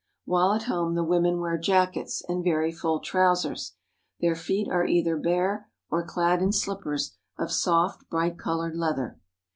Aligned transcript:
While 0.25 0.53
at 0.53 0.63
home 0.63 0.95
the 0.95 1.03
women 1.03 1.39
wear 1.39 1.59
jackets, 1.59 2.23
and 2.27 2.43
very 2.43 2.71
full 2.71 3.01
trousers. 3.01 3.75
Their 4.19 4.33
feet 4.35 4.67
are 4.67 4.83
either 4.87 5.15
bare, 5.15 5.69
or 5.91 6.03
clad 6.07 6.41
in 6.41 6.51
slippers 6.53 7.15
of 7.37 7.51
soft 7.51 8.09
bright 8.09 8.39
colored 8.39 8.75
leather. 8.75 9.19